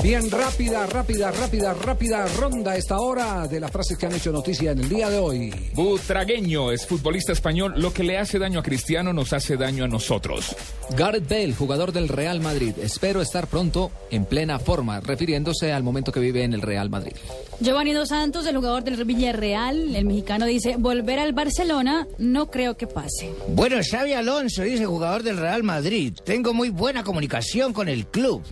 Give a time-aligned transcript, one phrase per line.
[0.00, 4.70] Bien, rápida, rápida, rápida, rápida ronda esta hora de las frases que han hecho noticia
[4.70, 5.52] en el día de hoy.
[5.74, 7.74] Butragueño es futbolista español.
[7.76, 10.54] Lo que le hace daño a Cristiano nos hace daño a nosotros.
[10.96, 12.74] Gareth Bale, jugador del Real Madrid.
[12.80, 17.14] Espero estar pronto en plena forma, refiriéndose al momento que vive en el Real Madrid.
[17.58, 22.76] Giovanni Dos Santos, el jugador del Villarreal, el mexicano dice, volver al Barcelona no creo
[22.76, 23.32] que pase.
[23.48, 26.14] Bueno, Xavi Alonso, dice jugador del Real Madrid.
[26.24, 28.44] Tengo muy buena comunicación con el club.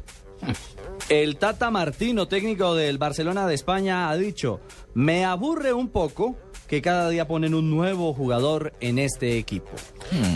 [1.09, 4.61] El Tata Martino, técnico del Barcelona de España, ha dicho,
[4.95, 6.35] me aburre un poco
[6.67, 9.71] que cada día ponen un nuevo jugador en este equipo.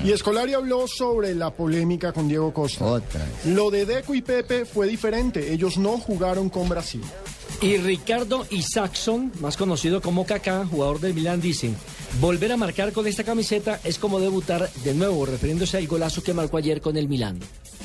[0.05, 2.85] Y Escolari habló sobre la polémica con Diego Costa.
[2.85, 3.27] Otra.
[3.47, 5.53] Lo de Deco y Pepe fue diferente.
[5.53, 7.03] Ellos no jugaron con Brasil.
[7.61, 11.73] Y Ricardo Isaacson, más conocido como Kaká, jugador del Milán, dice,
[12.20, 16.34] volver a marcar con esta camiseta es como debutar de nuevo, refiriéndose al golazo que
[16.34, 17.39] marcó ayer con el Milán.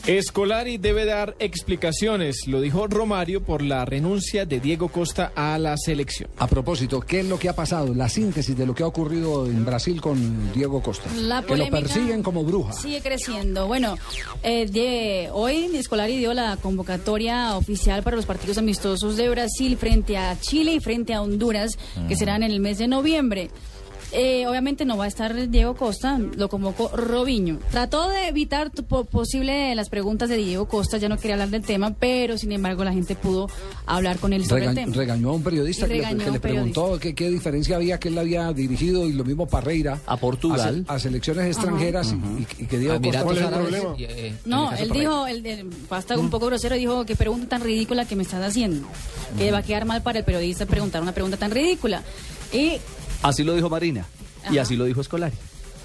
[0.08, 5.76] Escolari debe dar explicaciones, lo dijo Romario por la renuncia de Diego Costa a la
[5.78, 6.30] selección.
[6.38, 7.92] A propósito, ¿qué es lo que ha pasado?
[7.96, 11.10] La síntesis de lo que ha ocurrido en Brasil con Diego Costa.
[11.22, 12.74] La que lo polémica persiguen como bruja.
[12.74, 13.66] Sigue creciendo.
[13.66, 13.98] Bueno,
[14.44, 20.18] eh, de- hoy Escolari dio la convocatoria oficial para los partidos amistosos de Brasil frente
[20.18, 23.50] a Chile y frente a Honduras, que serán en el mes de noviembre.
[24.12, 27.60] Eh, obviamente no va a estar Diego Costa, lo convocó Robinho.
[27.72, 31.94] Trató de evitar posible las preguntas de Diego Costa, ya no quería hablar del tema,
[32.00, 33.50] pero sin embargo la gente pudo
[33.86, 34.94] hablar con él sobre el tema.
[34.94, 38.52] regañó a un periodista que le, que preguntó qué, qué diferencia había que él había
[38.54, 40.86] dirigido y lo mismo Parreira A Portugal.
[40.88, 43.96] a, se- a selecciones extranjeras y, y que Diego Costa ¿Cuál es el problema?
[43.98, 47.48] y, eh, en No, él dijo, él, él- basta un poco grosero, dijo que pregunta
[47.50, 48.88] tan ridícula que me estás haciendo.
[49.38, 52.02] Que va a quedar mal para el periodista preguntar una pregunta tan ridícula.
[52.54, 52.78] Y
[53.26, 54.06] Así lo dijo Marina
[54.52, 55.36] y así lo dijo Escolari.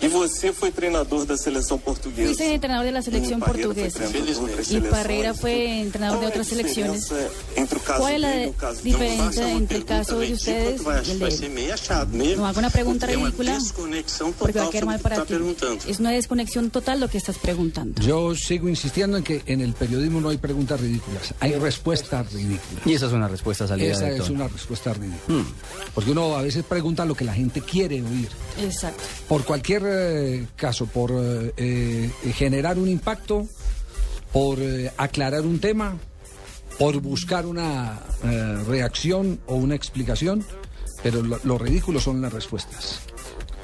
[0.03, 2.29] E você foi treinador da seleção portuguesa.
[2.29, 3.99] fuiste entrenador de la selección E Parreira foi portuguesa.
[3.99, 4.91] treinador de outras Y seleções.
[4.91, 7.03] Parreira fue entrenador de Qual é a otras selecciones.
[7.05, 10.81] diferença entre o caso ¿Cuál es la diferencia entre el pergunta caso de ridícula ustedes
[11.09, 11.33] y el de él.
[11.33, 12.37] ser meio achado mesmo.
[12.37, 15.17] No haga una pregunta ridícula desconexão porque va a total quedar mal o que para
[15.27, 15.35] ti.
[15.35, 15.85] perguntando.
[15.87, 18.01] Es una desconexión total lo que estás preguntando.
[18.01, 22.87] Yo sigo insistiendo en que en el periodismo no hay preguntas ridículas, hay respuestas ridículas.
[22.87, 25.45] Y esa es una respuesta salida Esa de es una respuesta ridícula.
[25.95, 28.29] Porque uno a veces pregunta lo que la gente quiere oír.
[28.63, 29.03] Exacto.
[29.29, 33.47] Por cualquier eh, caso, por eh, eh, generar un impacto,
[34.33, 34.59] por
[34.97, 35.97] aclarar un tema,
[36.79, 37.99] por buscar una
[38.67, 40.45] reacción o una explicación,
[41.03, 43.01] pero lo ridículo son las respuestas.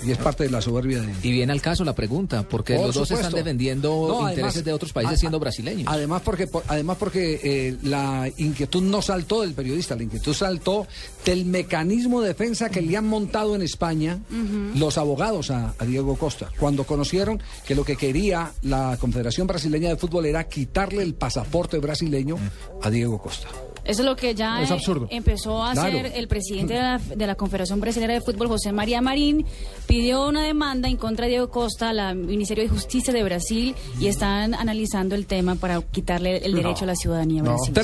[0.05, 1.13] Y es parte de la soberbia de...
[1.23, 4.73] Y viene al caso la pregunta, porque Por los dos están defendiendo No, intereses de
[4.73, 5.87] otros países a- siendo brasileños.
[5.89, 10.87] Además porque, por- además porque eh, la inquietud no saltó del periodista, la inquietud saltó
[11.25, 14.19] del mecanismo de defensa que le han montado en España
[14.75, 19.89] los abogados a, a Diego Costa, cuando conocieron que lo que quería la Confederación Brasileña
[19.89, 22.37] de Fútbol era quitarle el pasaporte brasileño
[22.83, 23.49] a Diego Costa.
[23.87, 25.07] Eso es lo que ya Es eh, absurdo.
[25.11, 25.99] empezó a Claro.
[25.99, 29.47] hacer el presidente de la, de la Confederación Brasileña de Fútbol, José María Marín,
[29.87, 34.07] pidió una demanda en contra de Diego Costa al Ministerio de Justicia de Brasil y
[34.09, 37.75] están analizando el tema para quitarle el derecho a la ciudadanía brasileña.